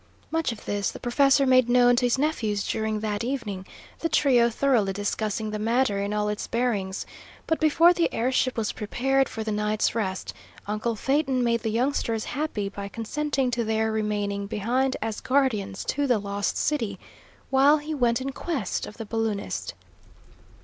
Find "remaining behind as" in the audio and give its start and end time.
13.91-15.21